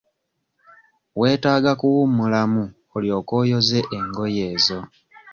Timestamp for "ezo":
4.55-4.79